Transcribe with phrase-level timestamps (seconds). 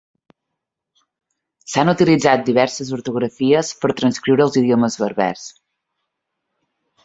[1.73, 5.49] S'han utilitzat diverses ortografies per transcriure els idiomes berbers.